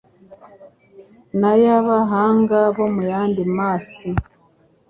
[1.39, 4.09] n'ay'abahanga bo mu yandi masi.